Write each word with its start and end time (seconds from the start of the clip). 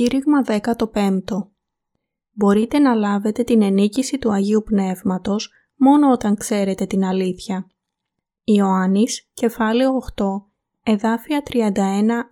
Κήρυγμα 0.00 0.44
15 0.46 1.20
Μπορείτε 2.32 2.78
να 2.78 2.94
λάβετε 2.94 3.42
την 3.42 3.62
ενίκηση 3.62 4.18
του 4.18 4.32
Αγίου 4.32 4.62
Πνεύματος 4.62 5.52
μόνο 5.76 6.12
όταν 6.12 6.36
ξέρετε 6.36 6.86
την 6.86 7.04
αλήθεια. 7.04 7.66
Ιωάννης, 8.44 9.30
κεφάλαιο 9.34 9.90
8, 10.16 10.24
εδάφια 10.82 11.42
31 11.50 11.70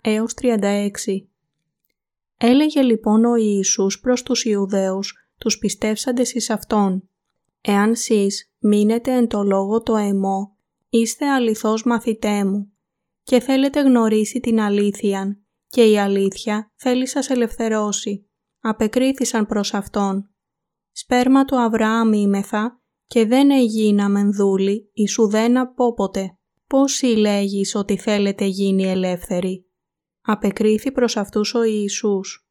έως 0.01 0.33
36 0.41 0.89
Έλεγε 2.37 2.81
λοιπόν 2.81 3.25
ο 3.25 3.35
Ιησούς 3.35 3.99
προς 3.99 4.23
τους 4.23 4.45
Ιουδαίους, 4.45 5.29
τους 5.37 5.57
πιστεύσαντες 5.57 6.33
εις 6.33 6.49
Αυτόν. 6.49 7.09
«Εάν 7.61 7.95
σεις 7.95 8.51
μείνετε 8.59 9.11
εν 9.11 9.27
το 9.27 9.43
λόγο 9.43 9.81
το 9.81 9.95
εμό, 9.95 10.55
είστε 10.89 11.29
αληθώς 11.29 11.83
μαθητέ 11.83 12.45
μου 12.45 12.71
και 13.23 13.39
θέλετε 13.39 13.81
γνωρίσει 13.81 14.39
την 14.39 14.59
αλήθειαν 14.59 15.43
και 15.69 15.83
η 15.83 15.99
αλήθεια 15.99 16.71
θέλει 16.75 17.07
σας 17.07 17.29
ελευθερώσει. 17.29 18.29
Απεκρίθησαν 18.59 19.45
προς 19.45 19.73
Αυτόν. 19.73 20.33
Σπέρμα 20.91 21.45
του 21.45 21.59
Αβραάμ 21.59 22.13
είμεθα 22.13 22.81
και 23.05 23.25
δεν 23.25 23.49
εγίναμεν 23.51 24.33
δούλη 24.33 24.89
εις 24.93 25.17
ουδέν 25.17 25.57
απόποτε. 25.57 26.33
Πώς 26.67 27.01
λέγεις 27.03 27.75
ότι 27.75 27.97
θέλετε 27.97 28.45
γίνει 28.45 28.83
ελεύθεροι; 28.83 29.69
Απεκρίθη 30.21 30.91
προς 30.91 31.17
αυτούς 31.17 31.53
ο 31.53 31.63
Ιησούς. 31.63 32.47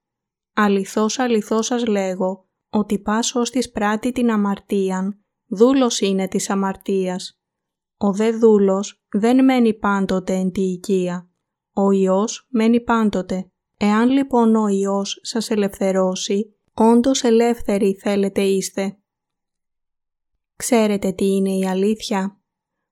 Αληθώς 0.53 1.19
αληθώς 1.19 1.67
σας 1.67 1.87
λέγω 1.87 2.49
ότι 2.71 2.99
πας 2.99 3.35
ως 3.35 3.51
της 3.51 3.71
πράττει 3.71 4.13
την 4.13 4.31
αμαρτίαν, 4.31 5.25
δούλος 5.47 6.01
είναι 6.01 6.29
της 6.29 6.51
αμαρτίας. 6.51 7.41
Ο 7.97 8.13
δε 8.13 8.31
δούλος 8.31 9.03
δεν 9.09 9.45
μένει 9.45 9.75
πάντοτε 9.75 10.35
εν 10.35 10.53
τη 10.53 10.63
οικία. 10.63 11.31
Ο 11.81 11.91
Υιός 11.91 12.47
μένει 12.51 12.81
πάντοτε. 12.81 13.51
Εάν 13.77 14.09
λοιπόν 14.09 14.55
ο 14.55 14.69
Υιός 14.69 15.21
σας 15.23 15.51
ελευθερώσει, 15.51 16.57
όντως 16.75 17.23
ελεύθεροι 17.23 17.95
θέλετε 18.03 18.43
είστε. 18.43 18.99
Ξέρετε 20.57 21.13
τι 21.13 21.25
είναι 21.25 21.51
η 21.51 21.67
αλήθεια. 21.67 22.41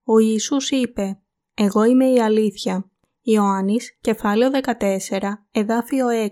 Ο 0.05 0.19
Ιησούς 0.19 0.71
είπε 0.71 1.21
«Εγώ 1.55 1.85
είμαι 1.85 2.07
η 2.11 2.21
αλήθεια». 2.21 2.91
Ιωάννης, 3.23 3.99
κεφάλαιο 4.01 4.51
14, 4.51 5.47
εδάφιο 5.51 6.07
6. 6.09 6.31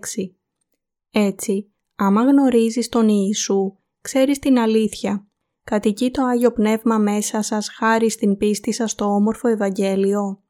Έτσι, 1.10 1.72
άμα 1.94 2.22
γνωρίζεις 2.22 2.88
τον 2.88 3.08
Ιησού, 3.08 3.76
ξέρεις 4.00 4.38
την 4.38 4.58
αλήθεια. 4.58 5.26
Κατοικεί 5.64 6.10
το 6.10 6.24
Άγιο 6.24 6.52
Πνεύμα 6.52 6.98
μέσα 6.98 7.42
σας 7.42 7.68
χάρη 7.68 8.10
στην 8.10 8.36
πίστη 8.36 8.72
σας 8.72 8.90
στο 8.90 9.04
όμορφο 9.04 9.48
Ευαγγέλιο. 9.48 10.43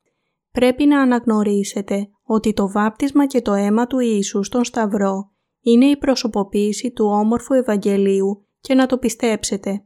Πρέπει 0.59 0.87
να 0.87 1.01
αναγνωρίσετε 1.01 2.09
ότι 2.23 2.53
το 2.53 2.71
βάπτισμα 2.71 3.27
και 3.27 3.41
το 3.41 3.53
αίμα 3.53 3.87
του 3.87 3.99
Ιησού 3.99 4.43
στον 4.43 4.65
Σταυρό 4.65 5.33
είναι 5.61 5.87
η 5.87 5.97
προσωποποίηση 5.97 6.93
του 6.93 7.05
όμορφου 7.05 7.55
Ευαγγελίου 7.55 8.47
και 8.61 8.75
να 8.75 8.87
το 8.87 8.99
πιστέψετε. 8.99 9.85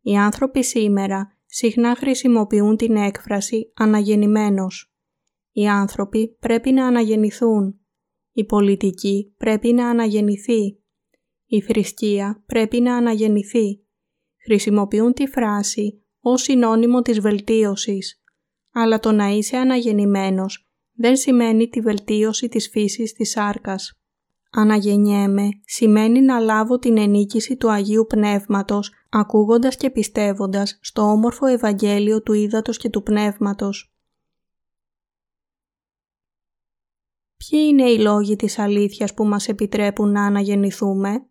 Οι 0.00 0.16
άνθρωποι 0.16 0.64
σήμερα 0.64 1.38
συχνά 1.46 1.96
χρησιμοποιούν 1.96 2.76
την 2.76 2.96
έκφραση 2.96 3.72
«αναγεννημένος». 3.76 4.94
Οι 5.52 5.68
άνθρωποι 5.68 6.36
πρέπει 6.40 6.72
να 6.72 6.86
αναγεννηθούν. 6.86 7.80
Η 8.32 8.44
πολιτική 8.44 9.34
πρέπει 9.36 9.72
να 9.72 9.88
αναγεννηθεί. 9.88 10.82
Η 11.46 11.60
θρησκεία 11.60 12.42
πρέπει 12.46 12.80
να 12.80 12.96
αναγεννηθεί. 12.96 13.84
Χρησιμοποιούν 14.44 15.12
τη 15.12 15.26
φράση 15.26 16.04
ως 16.20 16.42
συνώνυμο 16.42 17.02
της 17.02 17.20
βελτίωσης. 17.20 18.21
Αλλά 18.72 18.98
το 18.98 19.12
να 19.12 19.28
είσαι 19.28 19.56
αναγεννημένος 19.56 20.66
δεν 20.92 21.16
σημαίνει 21.16 21.68
τη 21.68 21.80
βελτίωση 21.80 22.48
της 22.48 22.68
φύσης 22.68 23.12
της 23.12 23.30
σάρκας. 23.30 23.96
Αναγεννιέμαι 24.50 25.48
σημαίνει 25.64 26.20
να 26.20 26.38
λάβω 26.38 26.78
την 26.78 26.98
ενίκηση 26.98 27.56
του 27.56 27.70
Αγίου 27.70 28.06
Πνεύματος 28.08 28.92
ακούγοντας 29.10 29.76
και 29.76 29.90
πιστεύοντας 29.90 30.78
στο 30.82 31.02
όμορφο 31.02 31.46
Ευαγγέλιο 31.46 32.22
του 32.22 32.32
Ήδατος 32.32 32.76
και 32.78 32.88
του 32.88 33.02
Πνεύματος. 33.02 33.94
Ποιοι 37.36 37.66
είναι 37.70 37.90
οι 37.90 37.98
λόγοι 37.98 38.36
της 38.36 38.58
αλήθειας 38.58 39.14
που 39.14 39.24
μας 39.24 39.48
επιτρέπουν 39.48 40.10
να 40.10 40.24
αναγεννηθούμε; 40.24 41.26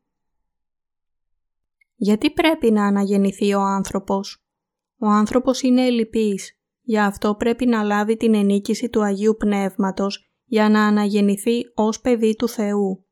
Γιατί 1.96 2.32
πρέπει 2.32 2.72
να 2.72 2.86
αναγεννηθεί 2.86 3.54
ο 3.54 3.62
άνθρωπος; 3.62 4.46
Ο 4.98 5.08
άνθρωπος 5.08 5.62
είναι 5.62 5.86
ελλειπής, 5.86 6.61
γι' 6.82 7.00
αυτό 7.00 7.36
πρέπει 7.36 7.66
να 7.66 7.84
λάβει 7.84 8.18
την 8.18 8.34
ενίκηση 8.34 8.90
του 8.90 9.04
Αγίου 9.04 9.36
Πνεύματος 9.40 10.32
για 10.46 10.70
να 10.70 10.86
αναγεννηθεί 10.86 11.62
ως 11.76 12.02
παιδί 12.02 12.36
του 12.36 12.48
Θεού. 12.48 13.06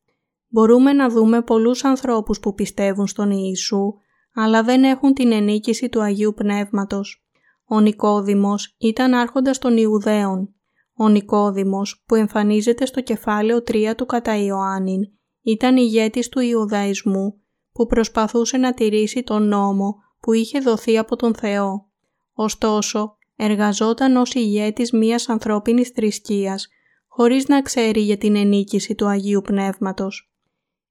Μπορούμε 0.48 0.94
να 0.94 1.10
δούμε 1.10 1.42
πολλούς 1.42 1.84
ανθρώπους 1.84 2.40
που 2.40 2.54
πιστεύουν 2.54 3.08
στον 3.08 3.32
Ιησού, 3.32 3.94
αλλά 4.34 4.64
δεν 4.64 4.84
έχουν 4.84 5.14
την 5.14 5.32
ενίκηση 5.32 5.90
του 5.90 6.02
Αγίου 6.02 6.34
Πνεύματος. 6.34 7.24
Ο 7.66 7.80
Νικόδημος 7.80 8.76
ήταν 8.78 9.14
άρχοντας 9.14 9.58
των 9.58 9.78
Ιουδαίων. 9.78 10.54
Ο 10.94 11.10
Νικόδημος 11.10 12.04
που 12.06 12.16
εμφανίζεται 12.16 12.86
στο 12.86 13.02
κεφάλαιο 13.02 13.64
3 13.64 13.94
του 13.98 14.06
κατά 14.06 14.38
Ιωάννην 14.38 15.02
ήταν 15.42 15.78
ηγέτης 15.78 16.30
του 16.30 16.40
Ιουδαϊσμού 16.40 17.42
που 17.72 17.86
προσπαθούσε 17.86 18.58
να 18.58 18.74
τηρήσει 18.74 19.24
τον 19.24 19.48
νόμο 19.48 19.96
που 20.20 20.34
είχε 20.34 20.60
δοθεί 20.60 20.98
από 20.98 21.16
τον 21.16 21.36
Θεό. 21.36 21.90
Ωστόσο, 22.34 23.18
εργαζόταν 23.42 24.16
ως 24.16 24.34
ηγέτης 24.34 24.92
μιας 24.92 25.30
ανθρώπινης 25.30 25.90
θρησκείας, 25.90 26.68
χωρίς 27.08 27.48
να 27.48 27.62
ξέρει 27.62 28.02
για 28.02 28.18
την 28.18 28.36
ενίκηση 28.36 28.96
του 28.96 29.08
Αγίου 29.08 29.42
Πνεύματος. 29.42 30.34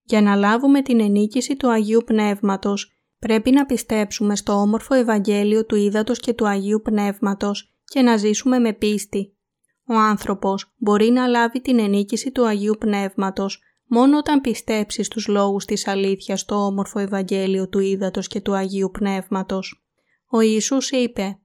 Για 0.03 0.21
να 0.21 0.35
λάβουμε 0.35 0.83
την 0.83 1.01
ενίκηση 1.01 1.57
του 1.57 1.71
Αγίου 1.71 2.03
Πνεύματος, 2.07 2.93
πρέπει 3.19 3.51
να 3.51 3.67
πιστέψουμε 3.67 4.37
στο 4.37 4.53
όμορφο 4.53 4.95
Ευαγγέλιο 4.95 5.67
του 5.67 5.77
Ήδατος 5.77 6.21
και 6.21 6.33
του 6.33 6.49
Αγίου 6.49 6.81
Πνεύματος 6.85 7.75
και 7.85 8.03
να 8.03 8.17
ζήσουμε 8.17 8.59
με 8.59 8.73
πίστη. 8.73 9.37
Ο 9.89 9.95
άνθρωπος 9.95 10.75
μπορεί 10.77 11.11
να 11.11 11.27
λάβει 11.27 11.61
την 11.61 11.79
ενίκηση 11.79 12.31
του 12.31 12.47
Αγίου 12.47 12.77
Πνεύματος 12.79 13.63
μόνο 13.87 14.17
όταν 14.19 14.41
πιστέψει 14.41 15.03
στους 15.03 15.27
λόγους 15.27 15.65
της 15.65 15.87
αλήθειας 15.87 16.41
στο 16.41 16.55
όμορφο 16.55 16.99
Ευαγγέλιο 16.99 17.69
του 17.69 17.79
Ήδατος 17.79 18.27
και 18.29 18.41
του 18.41 18.55
Αγίου 18.55 18.91
Πνεύματος. 18.91 19.87
Ο 20.31 20.41
Ιησούς 20.41 20.91
είπε 20.91 21.39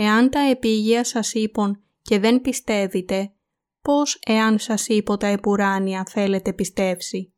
«Εάν 0.00 0.30
τα 0.30 0.40
επίγεια 0.40 1.04
σας 1.04 1.34
είπων 1.34 1.82
και 2.02 2.18
δεν 2.18 2.40
πιστεύετε, 2.40 3.32
πώς 3.82 4.18
εάν 4.26 4.58
σας 4.58 4.88
είπω 4.88 5.16
τα 5.16 5.26
επουράνια 5.26 6.04
θέλετε 6.08 6.52
πιστεύσει». 6.52 7.34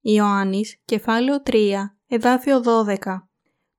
Ιωάννης, 0.00 0.82
κεφάλαιο 0.84 1.42
3, 1.42 1.98
εδάφιο 2.06 2.60
12. 2.60 3.28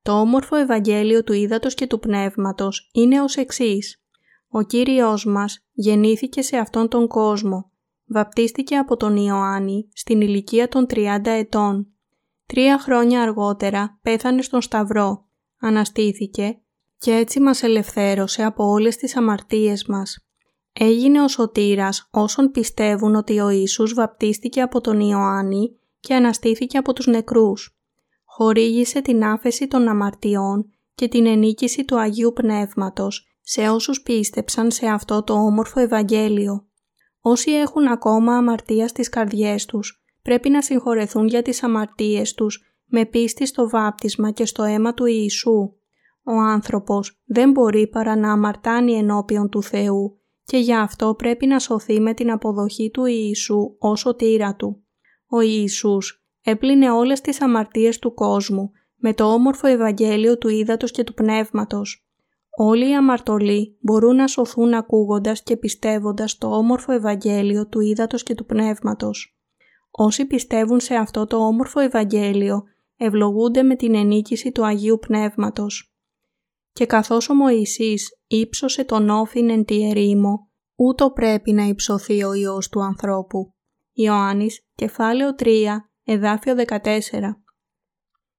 Το 0.02 0.20
όμορφο 0.20 0.56
Ευαγγέλιο 0.56 1.24
του 1.24 1.32
Ήδατος 1.32 1.74
και 1.74 1.86
του 1.86 1.98
Πνεύματος 1.98 2.90
είναι 2.92 3.20
ως 3.22 3.36
εξής. 3.36 4.02
Ο 4.48 4.62
Κύριος 4.62 5.24
μας 5.24 5.66
γεννήθηκε 5.72 6.42
σε 6.42 6.56
αυτόν 6.56 6.88
τον 6.88 7.06
κόσμο 7.06 7.72
βαπτίστηκε 8.06 8.76
από 8.76 8.96
τον 8.96 9.16
Ιωάννη 9.16 9.88
στην 9.92 10.20
ηλικία 10.20 10.68
των 10.68 10.86
30 10.86 11.20
ετών. 11.24 11.86
Τρία 12.46 12.78
χρόνια 12.78 13.22
αργότερα 13.22 13.98
πέθανε 14.02 14.42
στον 14.42 14.62
Σταυρό, 14.62 15.28
αναστήθηκε 15.60 16.59
και 17.00 17.14
έτσι 17.14 17.40
μας 17.40 17.62
ελευθέρωσε 17.62 18.42
από 18.44 18.64
όλες 18.64 18.96
τις 18.96 19.16
αμαρτίες 19.16 19.84
μας. 19.86 20.18
Έγινε 20.72 21.22
ο 21.22 21.28
σωτήρας 21.28 22.08
όσων 22.10 22.50
πιστεύουν 22.50 23.14
ότι 23.14 23.40
ο 23.40 23.48
Ιησούς 23.48 23.94
βαπτίστηκε 23.94 24.60
από 24.60 24.80
τον 24.80 25.00
Ιωάννη 25.00 25.76
και 26.00 26.14
αναστήθηκε 26.14 26.78
από 26.78 26.92
τους 26.92 27.06
νεκρούς. 27.06 27.78
Χορήγησε 28.24 29.00
την 29.00 29.24
άφεση 29.24 29.66
των 29.66 29.88
αμαρτιών 29.88 30.70
και 30.94 31.08
την 31.08 31.26
ενίκηση 31.26 31.84
του 31.84 31.98
Αγίου 31.98 32.32
Πνεύματος 32.32 33.28
σε 33.40 33.68
όσους 33.68 34.02
πίστεψαν 34.02 34.70
σε 34.70 34.86
αυτό 34.86 35.22
το 35.22 35.32
όμορφο 35.32 35.80
Ευαγγέλιο. 35.80 36.68
Όσοι 37.20 37.50
έχουν 37.50 37.86
ακόμα 37.86 38.36
αμαρτία 38.36 38.88
στις 38.88 39.08
καρδιές 39.08 39.64
τους, 39.64 40.02
πρέπει 40.22 40.50
να 40.50 40.62
συγχωρεθούν 40.62 41.26
για 41.26 41.42
τις 41.42 41.62
αμαρτίες 41.62 42.34
τους 42.34 42.64
με 42.84 43.04
πίστη 43.04 43.46
στο 43.46 43.68
βάπτισμα 43.68 44.30
και 44.30 44.46
στο 44.46 44.62
αίμα 44.62 44.94
του 44.94 45.06
Ιησού. 45.06 45.79
Ο 46.30 46.38
άνθρωπος 46.38 47.20
δεν 47.24 47.50
μπορεί 47.50 47.88
παρά 47.88 48.16
να 48.16 48.32
αμαρτάνει 48.32 48.92
ενώπιον 48.92 49.48
του 49.48 49.62
Θεού 49.62 50.18
και 50.44 50.56
γι' 50.58 50.74
αυτό 50.74 51.14
πρέπει 51.14 51.46
να 51.46 51.58
σωθεί 51.58 52.00
με 52.00 52.14
την 52.14 52.30
αποδοχή 52.30 52.90
του 52.90 53.04
Ιησού 53.04 53.76
ως 53.78 54.00
σωτήρα 54.00 54.54
του. 54.54 54.82
Ο 55.28 55.40
Ιησούς 55.40 56.24
έπλυνε 56.42 56.90
όλες 56.90 57.20
τις 57.20 57.40
αμαρτίες 57.40 57.98
του 57.98 58.14
κόσμου 58.14 58.70
με 58.96 59.14
το 59.14 59.24
όμορφο 59.24 59.66
Ευαγγέλιο 59.66 60.38
του 60.38 60.48
Ήδατος 60.48 60.90
και 60.90 61.04
του 61.04 61.14
Πνεύματος. 61.14 62.04
Όλοι 62.56 62.90
οι 62.90 62.94
αμαρτωλοί 62.94 63.76
μπορούν 63.80 64.16
να 64.16 64.26
σωθούν 64.26 64.74
ακούγοντας 64.74 65.42
και 65.42 65.56
πιστεύοντας 65.56 66.38
το 66.38 66.56
όμορφο 66.56 66.92
Ευαγγέλιο 66.92 67.66
του 67.66 67.80
Ήδατος 67.80 68.22
και 68.22 68.34
του 68.34 68.46
Πνεύματος. 68.46 69.38
Όσοι 69.90 70.24
πιστεύουν 70.24 70.80
σε 70.80 70.94
αυτό 70.94 71.26
το 71.26 71.36
όμορφο 71.36 71.80
Ευαγγέλιο 71.80 72.62
ευλογούνται 72.96 73.62
με 73.62 73.76
την 73.76 73.94
ενίκηση 73.94 74.52
του 74.52 74.66
Αγίου 74.66 74.98
Πνεύματος. 74.98 75.89
Και 76.80 76.86
καθώς 76.86 77.28
ο 77.28 77.34
Μωυσής 77.34 78.08
ύψωσε 78.26 78.84
τον 78.84 79.10
όφιν 79.10 79.50
εν 79.50 79.64
τη 79.64 79.88
ερήμο, 79.88 80.50
ούτω 80.76 81.10
πρέπει 81.10 81.52
να 81.52 81.62
υψωθεί 81.62 82.24
ο 82.24 82.32
Υιός 82.32 82.68
του 82.68 82.82
ανθρώπου. 82.82 83.54
Ιωάννης, 83.92 84.66
κεφάλαιο 84.74 85.34
3, 85.38 85.46
εδάφιο 86.04 86.54
14. 86.54 86.80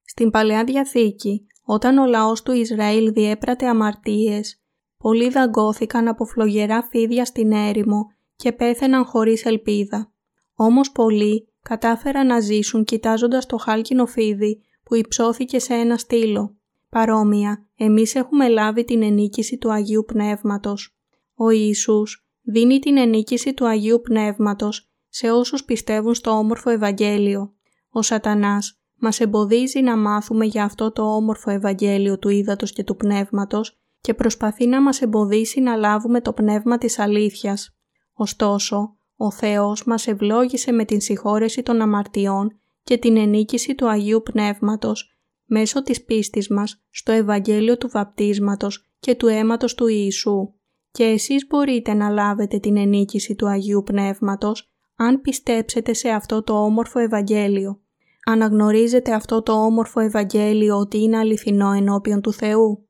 Στην 0.03 0.29
Παλαιά 0.29 0.63
Διαθήκη, 0.63 1.47
όταν 1.65 1.97
ο 1.97 2.05
λαός 2.05 2.41
του 2.41 2.51
Ισραήλ 2.51 3.11
διέπρατε 3.11 3.67
αμαρτίες, 3.67 4.61
πολλοί 4.97 5.29
δαγκώθηκαν 5.29 6.07
από 6.07 6.25
φλογερά 6.25 6.83
φίδια 6.83 7.25
στην 7.25 7.51
έρημο 7.51 8.05
και 8.35 8.51
πέθαιναν 8.51 9.05
χωρίς 9.05 9.45
ελπίδα. 9.45 10.13
Όμως 10.55 10.91
πολλοί 10.91 11.53
κατάφεραν 11.61 12.27
να 12.27 12.39
ζήσουν 12.39 12.83
κοιτάζοντας 12.83 13.45
το 13.45 13.57
χάλκινο 13.57 14.05
φίδι 14.05 14.61
που 14.83 14.95
υψώθηκε 14.95 15.59
σε 15.59 15.73
ένα 15.73 15.97
στήλο. 15.97 16.55
Παρόμοια, 16.91 17.67
εμείς 17.75 18.15
έχουμε 18.15 18.47
λάβει 18.47 18.83
την 18.83 19.03
ενίκηση 19.03 19.57
του 19.57 19.71
Αγίου 19.71 20.05
Πνεύματος. 20.07 20.97
Ο 21.35 21.49
Ιησούς 21.49 22.27
δίνει 22.41 22.79
την 22.79 22.97
ενίκηση 22.97 23.53
του 23.53 23.67
Αγίου 23.67 24.01
Πνεύματος 24.01 24.91
σε 25.09 25.31
όσους 25.31 25.65
πιστεύουν 25.65 26.13
στο 26.13 26.31
όμορφο 26.31 26.69
Ευαγγέλιο. 26.69 27.53
Ο 27.89 28.01
σατανάς 28.01 28.81
μας 28.95 29.19
εμποδίζει 29.19 29.81
να 29.81 29.97
μάθουμε 29.97 30.45
για 30.45 30.63
αυτό 30.63 30.91
το 30.91 31.15
όμορφο 31.15 31.51
Ευαγγέλιο 31.51 32.19
του 32.19 32.29
Ήδατος 32.29 32.71
και 32.71 32.83
του 32.83 32.95
Πνεύματος 32.95 33.79
και 34.01 34.13
προσπαθεί 34.13 34.67
να 34.67 34.81
μας 34.81 35.01
εμποδίσει 35.01 35.61
να 35.61 35.75
λάβουμε 35.75 36.21
το 36.21 36.33
πνεύμα 36.33 36.77
της 36.77 36.99
αλήθειας. 36.99 37.75
Ωστόσο, 38.13 38.95
ο 39.15 39.31
Θεός 39.31 39.83
μας 39.83 40.07
ευλόγησε 40.07 40.71
με 40.71 40.85
την 40.85 41.01
συγχώρεση 41.01 41.63
των 41.63 41.81
αμαρτιών 41.81 42.59
και 42.83 42.97
την 42.97 43.17
ενίκηση 43.17 43.75
του 43.75 43.89
Αγίου 43.89 44.21
Πνεύματος 44.21 45.10
μέσω 45.51 45.83
της 45.83 46.03
πίστης 46.03 46.47
μας 46.47 46.83
στο 46.89 47.11
Ευαγγέλιο 47.11 47.77
του 47.77 47.89
Βαπτίσματος 47.89 48.91
και 48.99 49.15
του 49.15 49.27
αίματος 49.27 49.75
του 49.75 49.87
Ιησού. 49.87 50.53
Και 50.91 51.03
εσείς 51.03 51.47
μπορείτε 51.47 51.93
να 51.93 52.09
λάβετε 52.09 52.59
την 52.59 52.77
ενίκηση 52.77 53.35
του 53.35 53.47
Αγίου 53.47 53.83
Πνεύματος 53.83 54.71
αν 54.95 55.21
πιστέψετε 55.21 55.93
σε 55.93 56.09
αυτό 56.09 56.43
το 56.43 56.53
όμορφο 56.53 56.99
Ευαγγέλιο. 56.99 57.81
Αναγνωρίζετε 58.25 59.13
αυτό 59.13 59.41
το 59.41 59.53
όμορφο 59.65 59.99
Ευαγγέλιο 59.99 60.77
ότι 60.77 61.01
είναι 61.01 61.17
αληθινό 61.17 61.71
ενώπιον 61.71 62.21
του 62.21 62.33
Θεού. 62.33 62.89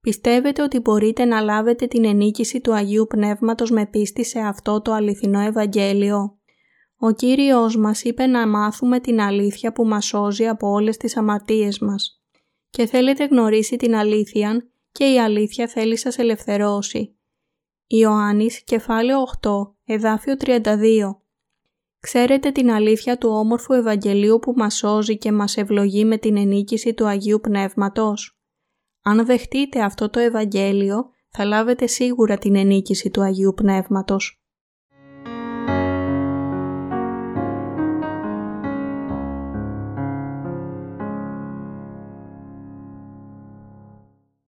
Πιστεύετε 0.00 0.62
ότι 0.62 0.80
μπορείτε 0.80 1.24
να 1.24 1.40
λάβετε 1.40 1.86
την 1.86 2.04
ενίκηση 2.04 2.60
του 2.60 2.74
Αγίου 2.74 3.06
Πνεύματος 3.08 3.70
με 3.70 3.86
πίστη 3.86 4.24
σε 4.24 4.38
αυτό 4.38 4.80
το 4.80 4.92
αληθινό 4.92 5.40
Ευαγγέλιο. 5.40 6.36
Ο 7.04 7.10
Κύριος 7.10 7.76
μας 7.76 8.02
είπε 8.02 8.26
να 8.26 8.46
μάθουμε 8.48 9.00
την 9.00 9.20
αλήθεια 9.20 9.72
που 9.72 9.86
μας 9.86 10.04
σώζει 10.04 10.48
από 10.48 10.68
όλες 10.68 10.96
τις 10.96 11.16
αμαρτίες 11.16 11.78
μας. 11.78 12.22
Και 12.70 12.86
θέλετε 12.86 13.24
γνωρίσει 13.24 13.76
την 13.76 13.94
αλήθεια 13.94 14.70
και 14.92 15.04
η 15.12 15.20
αλήθεια 15.20 15.66
θέλει 15.66 15.96
σας 15.96 16.18
ελευθερώσει. 16.18 17.16
Ιωάννης 17.86 18.64
κεφάλαιο 18.64 19.18
8 19.42 19.74
εδάφιο 19.84 20.34
32 20.38 21.20
Ξέρετε 22.00 22.50
την 22.50 22.70
αλήθεια 22.70 23.18
του 23.18 23.28
όμορφου 23.28 23.72
Ευαγγελίου 23.72 24.38
που 24.38 24.52
μας 24.56 24.74
σώζει 24.74 25.18
και 25.18 25.32
μας 25.32 25.56
ευλογεί 25.56 26.04
με 26.04 26.16
την 26.16 26.36
ενίκηση 26.36 26.94
του 26.94 27.06
Αγίου 27.06 27.40
Πνεύματος; 27.40 28.38
Αν 29.02 29.26
δεχτείτε 29.26 29.82
αυτό 29.82 30.10
το 30.10 30.20
Ευαγγέλιο, 30.20 31.10
θα 31.28 31.44
λάβετε 31.44 31.86
σίγουρα 31.86 32.38
την 32.38 32.56
ενίκηση 32.56 33.10
του 33.10 33.22
Αγίου 33.22 33.54
Πνεύματος. 33.54 34.41